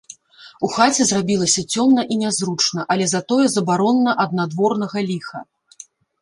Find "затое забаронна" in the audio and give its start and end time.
3.11-4.11